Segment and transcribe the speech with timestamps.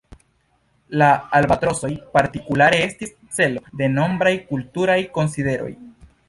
[1.01, 5.71] La albatrosoj partikulare estis celo de nombraj kulturaj konsideroj.